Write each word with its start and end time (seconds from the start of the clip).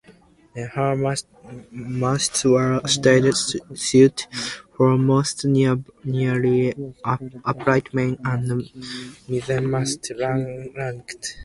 Her 0.73 0.95
masts 1.91 2.43
were 2.43 2.81
stayed 2.87 3.23
thus: 3.25 3.55
foremast 4.75 5.37
nearly 5.45 6.73
upright, 7.05 7.93
main 7.93 8.17
and 8.31 8.45
mizenmasts 9.29 10.09
rake 10.19 10.75
aft. 10.87 11.37